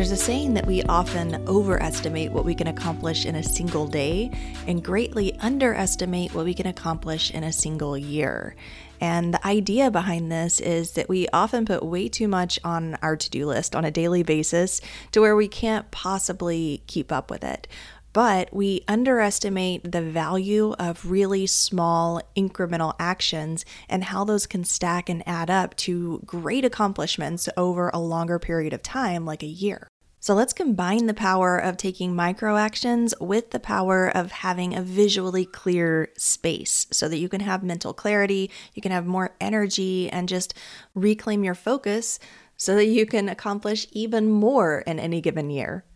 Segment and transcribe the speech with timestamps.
[0.00, 4.30] There's a saying that we often overestimate what we can accomplish in a single day
[4.66, 8.56] and greatly underestimate what we can accomplish in a single year.
[9.02, 13.14] And the idea behind this is that we often put way too much on our
[13.14, 14.80] to do list on a daily basis
[15.12, 17.68] to where we can't possibly keep up with it
[18.12, 25.08] but we underestimate the value of really small incremental actions and how those can stack
[25.08, 29.86] and add up to great accomplishments over a longer period of time, like a year.
[30.22, 34.82] So let's combine the power of taking micro actions with the power of having a
[34.82, 40.10] visually clear space so that you can have mental clarity, you can have more energy,
[40.10, 40.52] and just
[40.94, 42.18] reclaim your focus
[42.58, 45.86] so that you can accomplish even more in any given year.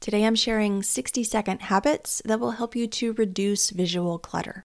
[0.00, 4.64] Today I'm sharing 60 second habits that will help you to reduce visual clutter.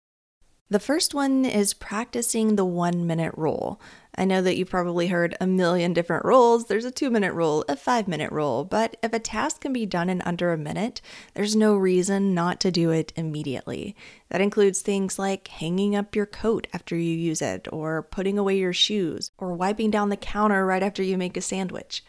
[0.69, 3.81] The first one is practicing the one minute rule.
[4.17, 6.67] I know that you've probably heard a million different rules.
[6.67, 9.85] There's a two minute rule, a five minute rule, but if a task can be
[9.85, 11.01] done in under a minute,
[11.33, 13.93] there's no reason not to do it immediately.
[14.29, 18.57] That includes things like hanging up your coat after you use it, or putting away
[18.57, 22.05] your shoes, or wiping down the counter right after you make a sandwich.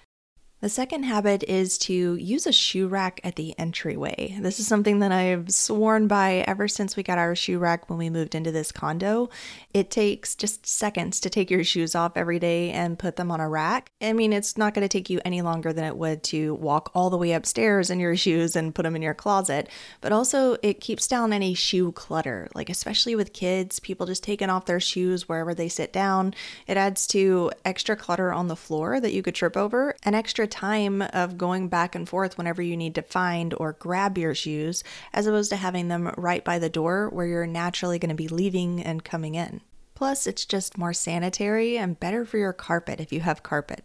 [0.62, 4.38] The second habit is to use a shoe rack at the entryway.
[4.40, 7.98] This is something that I've sworn by ever since we got our shoe rack when
[7.98, 9.28] we moved into this condo.
[9.74, 13.38] It takes just seconds to take your shoes off every day and put them on
[13.38, 13.90] a rack.
[14.00, 16.90] I mean, it's not going to take you any longer than it would to walk
[16.94, 19.68] all the way upstairs in your shoes and put them in your closet,
[20.00, 24.48] but also it keeps down any shoe clutter, like especially with kids, people just taking
[24.48, 26.32] off their shoes wherever they sit down.
[26.66, 30.60] It adds to extra clutter on the floor that you could trip over and extra
[30.60, 34.84] time of going back and forth whenever you need to find or grab your shoes,
[35.12, 38.28] as opposed to having them right by the door where you're naturally going to be
[38.28, 39.60] leaving and coming in.
[39.94, 43.82] Plus, it's just more sanitary and better for your carpet if you have carpet.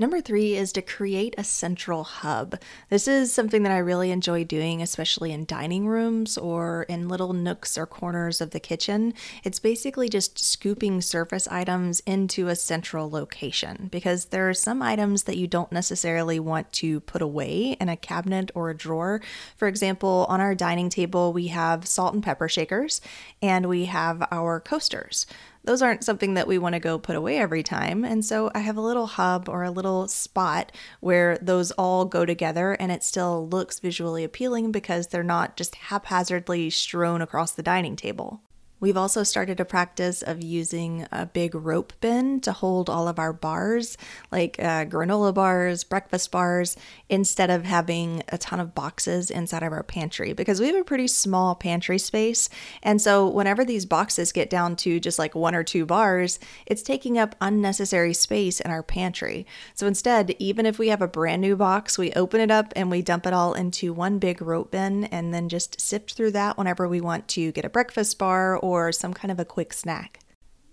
[0.00, 2.60] Number three is to create a central hub.
[2.88, 7.32] This is something that I really enjoy doing, especially in dining rooms or in little
[7.32, 9.12] nooks or corners of the kitchen.
[9.42, 15.24] It's basically just scooping surface items into a central location because there are some items
[15.24, 19.20] that you don't necessarily want to put away in a cabinet or a drawer.
[19.56, 23.00] For example, on our dining table, we have salt and pepper shakers
[23.42, 25.26] and we have our coasters
[25.64, 28.04] those aren't something that we want to go put away every time.
[28.04, 32.24] And so I have a little hub or a little spot where those all go
[32.24, 37.62] together and it still looks visually appealing because they're not just haphazardly strewn across the
[37.62, 38.42] dining table.
[38.80, 43.18] We've also started a practice of using a big rope bin to hold all of
[43.18, 43.98] our bars,
[44.30, 46.76] like uh, granola bars, breakfast bars,
[47.08, 50.84] instead of having a ton of boxes inside of our pantry because we have a
[50.84, 52.48] pretty small pantry space.
[52.82, 56.82] And so, whenever these boxes get down to just like one or two bars, it's
[56.82, 59.44] taking up unnecessary space in our pantry.
[59.74, 62.90] So, instead, even if we have a brand new box, we open it up and
[62.90, 66.56] we dump it all into one big rope bin and then just sift through that
[66.56, 70.20] whenever we want to get a breakfast bar or some kind of a quick snack.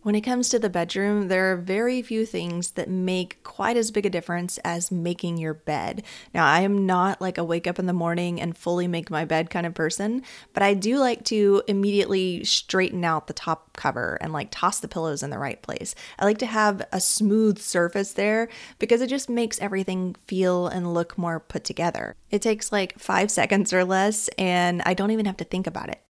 [0.05, 3.89] When it comes to the bedroom, there are very few things that make quite as
[3.89, 6.03] big a difference as making your bed.
[6.31, 9.25] Now, I am not like a wake up in the morning and fully make my
[9.25, 10.21] bed kind of person,
[10.53, 14.87] but I do like to immediately straighten out the top cover and like toss the
[14.87, 15.95] pillows in the right place.
[16.19, 20.93] I like to have a smooth surface there because it just makes everything feel and
[20.93, 22.15] look more put together.
[22.29, 25.89] It takes like five seconds or less, and I don't even have to think about
[25.89, 26.04] it.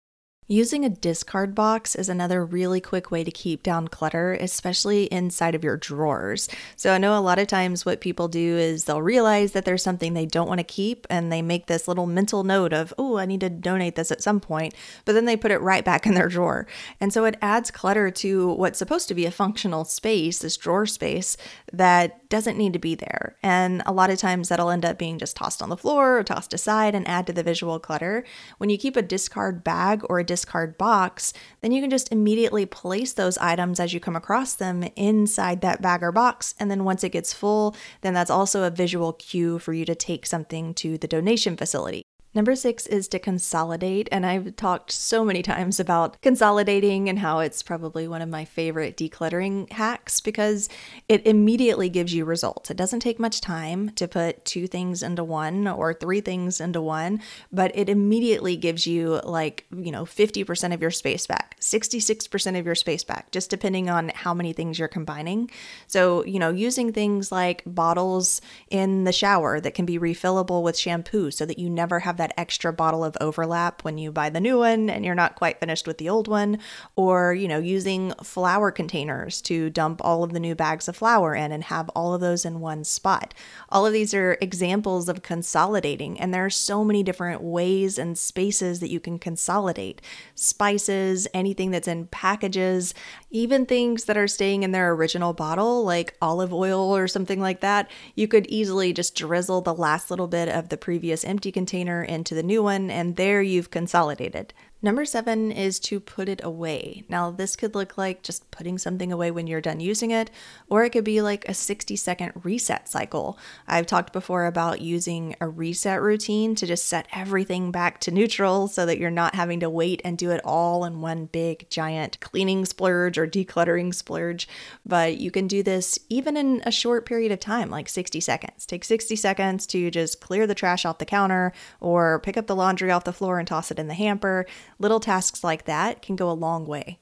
[0.48, 5.56] Using a discard box is another really quick way to keep down clutter, especially inside
[5.56, 6.48] of your drawers.
[6.76, 9.82] So, I know a lot of times what people do is they'll realize that there's
[9.82, 13.18] something they don't want to keep and they make this little mental note of, oh,
[13.18, 16.06] I need to donate this at some point, but then they put it right back
[16.06, 16.68] in their drawer.
[17.02, 20.86] And so it adds clutter to what's supposed to be a functional space, this drawer
[20.86, 21.38] space,
[21.74, 23.36] that doesn't need to be there.
[23.42, 26.24] And a lot of times that'll end up being just tossed on the floor or
[26.24, 28.24] tossed aside and add to the visual clutter.
[28.60, 32.66] When you keep a discard bag or a discard box, then you can just immediately
[32.66, 36.54] place those items as you come across them inside that bag or box.
[36.60, 39.96] And then once it gets full, then that's also a visual cue for you to
[39.96, 42.04] take something to the donation facility.
[42.36, 44.10] Number six is to consolidate.
[44.12, 48.44] And I've talked so many times about consolidating and how it's probably one of my
[48.44, 50.68] favorite decluttering hacks because
[51.08, 52.70] it immediately gives you results.
[52.70, 56.82] It doesn't take much time to put two things into one or three things into
[56.82, 57.22] one,
[57.54, 62.66] but it immediately gives you like, you know, 50% of your space back, 66% of
[62.66, 65.50] your space back, just depending on how many things you're combining.
[65.88, 70.78] So, you know, using things like bottles in the shower that can be refillable with
[70.78, 74.32] shampoo so that you never have that that extra bottle of overlap when you buy
[74.32, 76.58] the new one and you're not quite finished with the old one,
[76.96, 81.36] or, you know, using flour containers to dump all of the new bags of flour
[81.36, 83.36] in and have all of those in one spot.
[83.70, 88.18] All of these are examples of consolidating, and there are so many different ways and
[88.18, 90.02] spaces that you can consolidate.
[90.34, 92.96] Spices, anything that's in packages,
[93.36, 97.60] even things that are staying in their original bottle, like olive oil or something like
[97.60, 102.02] that, you could easily just drizzle the last little bit of the previous empty container
[102.02, 104.54] into the new one, and there you've consolidated.
[104.82, 107.06] Number seven is to put it away.
[107.10, 110.30] Now, this could look like just putting something away when you're done using it,
[110.68, 113.40] or it could be like a 60 second reset cycle.
[113.68, 118.68] I've talked before about using a reset routine to just set everything back to neutral
[118.68, 122.20] so that you're not having to wait and do it all in one big giant
[122.20, 124.48] cleaning splurge or decluttering splurge.
[124.86, 128.66] But you can do this even in a short period of time, like 60 seconds.
[128.68, 132.56] Take 60 seconds to just clear the trash off the counter or pick up the
[132.56, 134.46] laundry off the floor and toss it in the hamper
[134.78, 137.00] Little tasks like that can go a long way.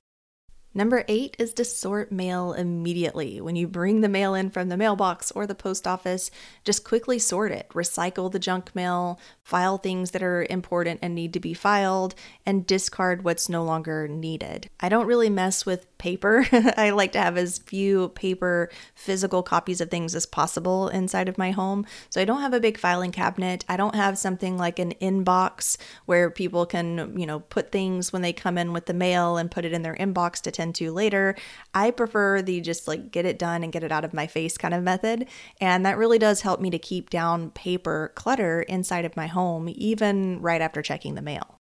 [0.75, 3.39] Number eight is to sort mail immediately.
[3.39, 6.31] When you bring the mail in from the mailbox or the post office,
[6.63, 7.69] just quickly sort it.
[7.69, 12.65] Recycle the junk mail, file things that are important and need to be filed, and
[12.65, 14.67] discard what's no longer needed.
[14.79, 16.45] I don't really mess with paper.
[16.77, 21.37] I like to have as few paper physical copies of things as possible inside of
[21.37, 21.85] my home.
[22.09, 23.63] So I don't have a big filing cabinet.
[23.69, 28.21] I don't have something like an inbox where people can, you know, put things when
[28.21, 30.91] they come in with the mail and put it in their inbox to tend to
[30.91, 31.37] later.
[31.73, 34.57] I prefer the just like get it done and get it out of my face
[34.57, 35.27] kind of method.
[35.61, 39.69] And that really does help me to keep down paper clutter inside of my home,
[39.69, 41.61] even right after checking the mail.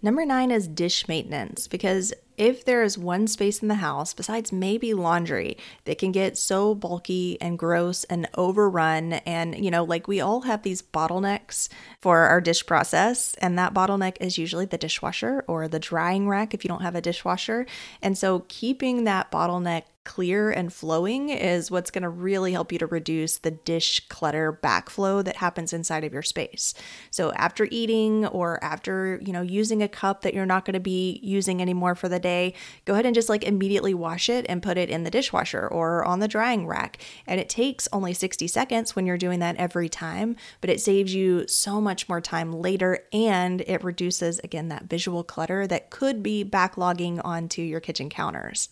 [0.00, 4.52] Number nine is dish maintenance because if there is one space in the house, besides
[4.52, 10.06] maybe laundry, that can get so bulky and gross and overrun, and you know, like
[10.06, 11.68] we all have these bottlenecks
[12.00, 16.54] for our dish process, and that bottleneck is usually the dishwasher or the drying rack
[16.54, 17.66] if you don't have a dishwasher.
[18.00, 22.78] And so, keeping that bottleneck clear and flowing is what's going to really help you
[22.78, 26.72] to reduce the dish clutter backflow that happens inside of your space.
[27.10, 30.80] So after eating or after, you know, using a cup that you're not going to
[30.80, 32.54] be using anymore for the day,
[32.86, 36.02] go ahead and just like immediately wash it and put it in the dishwasher or
[36.06, 37.04] on the drying rack.
[37.26, 41.14] And it takes only 60 seconds when you're doing that every time, but it saves
[41.14, 46.22] you so much more time later and it reduces again that visual clutter that could
[46.22, 48.70] be backlogging onto your kitchen counters.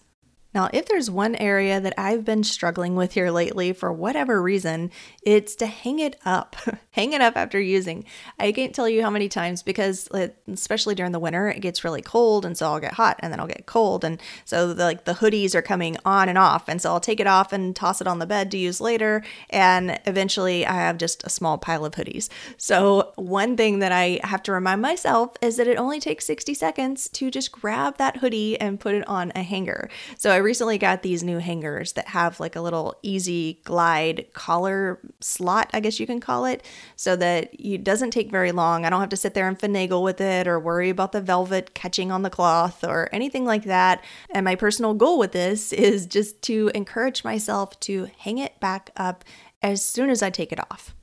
[0.55, 4.91] Now, if there's one area that I've been struggling with here lately for whatever reason,
[5.23, 6.57] it's to hang it up.
[6.91, 8.05] hang it up after using.
[8.39, 10.09] I can't tell you how many times because
[10.51, 13.39] especially during the winter, it gets really cold and so I'll get hot and then
[13.39, 16.81] I'll get cold and so the, like the hoodies are coming on and off and
[16.81, 20.01] so I'll take it off and toss it on the bed to use later and
[20.07, 22.29] eventually I have just a small pile of hoodies.
[22.57, 26.55] So, one thing that I have to remind myself is that it only takes 60
[26.55, 29.89] seconds to just grab that hoodie and put it on a hanger.
[30.17, 35.01] So, I recently got these new hangers that have like a little easy glide collar
[35.21, 38.87] slot, I guess you can call it, so that it doesn't take very long.
[38.87, 41.75] I don't have to sit there and finagle with it or worry about the velvet
[41.75, 44.03] catching on the cloth or anything like that.
[44.31, 48.91] And my personal goal with this is just to encourage myself to hang it back
[48.97, 49.25] up
[49.63, 50.96] as soon as I take it off.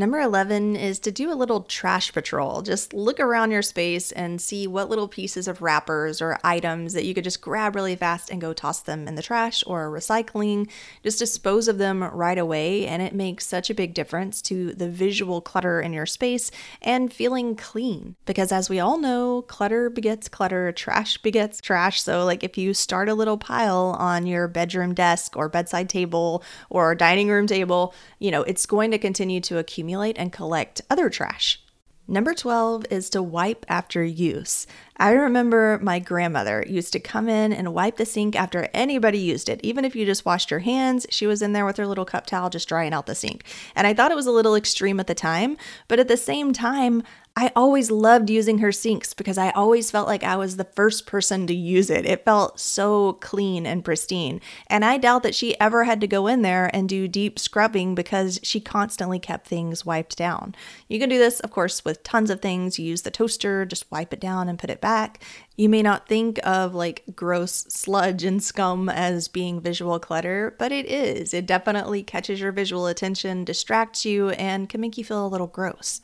[0.00, 2.62] Number 11 is to do a little trash patrol.
[2.62, 7.04] Just look around your space and see what little pieces of wrappers or items that
[7.04, 10.70] you could just grab really fast and go toss them in the trash or recycling.
[11.02, 14.88] Just dispose of them right away, and it makes such a big difference to the
[14.88, 18.16] visual clutter in your space and feeling clean.
[18.24, 22.02] Because as we all know, clutter begets clutter, trash begets trash.
[22.02, 26.42] So, like if you start a little pile on your bedroom desk or bedside table
[26.70, 30.80] or dining room table, you know, it's going to continue to accumulate accumulate and collect
[30.88, 31.60] other trash.
[32.06, 34.66] Number 12 is to wipe after use.
[34.96, 39.48] I remember my grandmother used to come in and wipe the sink after anybody used
[39.48, 39.60] it.
[39.62, 42.26] Even if you just washed your hands, she was in there with her little cup
[42.26, 43.44] towel just drying out the sink.
[43.76, 45.56] And I thought it was a little extreme at the time,
[45.86, 47.04] but at the same time,
[47.36, 51.06] I always loved using her sinks because I always felt like I was the first
[51.06, 52.04] person to use it.
[52.04, 54.40] It felt so clean and pristine.
[54.66, 57.94] And I doubt that she ever had to go in there and do deep scrubbing
[57.94, 60.54] because she constantly kept things wiped down.
[60.88, 62.78] You can do this, of course, with tons of things.
[62.78, 65.22] You use the toaster, just wipe it down and put it back.
[65.56, 70.72] You may not think of like gross sludge and scum as being visual clutter, but
[70.72, 71.32] it is.
[71.32, 75.46] It definitely catches your visual attention, distracts you, and can make you feel a little
[75.46, 76.00] gross.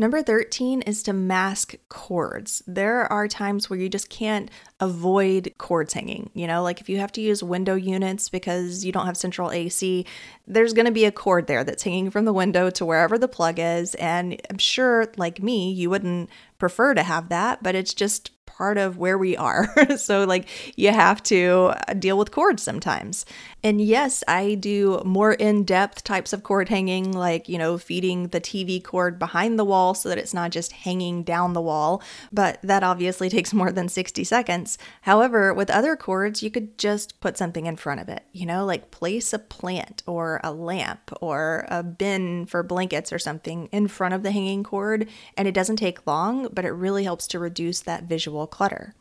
[0.00, 2.62] Number 13 is to mask cords.
[2.68, 6.30] There are times where you just can't avoid cords hanging.
[6.34, 9.50] You know, like if you have to use window units because you don't have central
[9.50, 10.06] AC,
[10.46, 13.26] there's going to be a cord there that's hanging from the window to wherever the
[13.26, 13.96] plug is.
[13.96, 18.76] And I'm sure, like me, you wouldn't prefer to have that, but it's just part
[18.76, 19.68] of where we are.
[19.96, 23.24] so, like, you have to uh, deal with cords sometimes.
[23.62, 28.28] And yes, I do more in depth types of cord hanging, like, you know, feeding
[28.28, 32.02] the TV cord behind the wall so that it's not just hanging down the wall.
[32.32, 34.76] But that obviously takes more than 60 seconds.
[35.02, 38.64] However, with other cords, you could just put something in front of it, you know,
[38.64, 43.86] like place a plant or a lamp or a bin for blankets or something in
[43.86, 45.08] front of the hanging cord.
[45.36, 48.94] And it doesn't take long, but it really helps to reduce that visual clutter.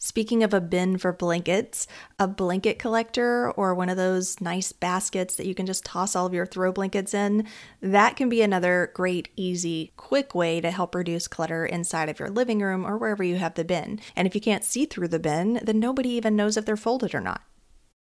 [0.00, 1.88] Speaking of a bin for blankets,
[2.20, 6.24] a blanket collector or one of those nice baskets that you can just toss all
[6.24, 7.48] of your throw blankets in,
[7.80, 12.30] that can be another great, easy, quick way to help reduce clutter inside of your
[12.30, 13.98] living room or wherever you have the bin.
[14.14, 17.12] And if you can't see through the bin, then nobody even knows if they're folded
[17.12, 17.42] or not.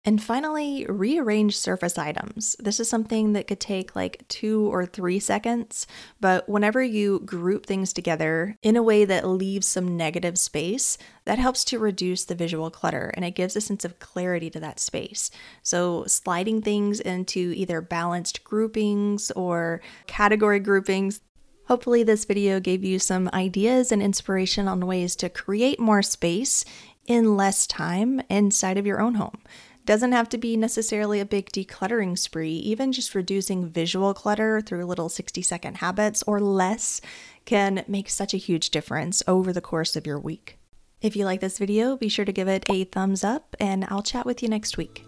[0.08, 2.56] And finally, rearrange surface items.
[2.60, 5.88] This is something that could take like two or three seconds,
[6.22, 11.40] but whenever you group things together in a way that leaves some negative space, that
[11.40, 14.80] helps to reduce the visual clutter and it gives a sense of clarity to that
[14.80, 15.32] space.
[15.64, 21.22] So, sliding things into either balanced groupings or category groupings,
[21.68, 26.64] Hopefully, this video gave you some ideas and inspiration on ways to create more space
[27.08, 29.42] in less time inside of your own home.
[29.86, 34.84] Doesn't have to be necessarily a big decluttering spree, even just reducing visual clutter through
[34.86, 37.02] little 60 second habits or less
[37.46, 40.58] can make such a huge difference over the course of your week.
[41.02, 44.02] If you like this video, be sure to give it a thumbs up, and I'll
[44.02, 45.06] chat with you next week.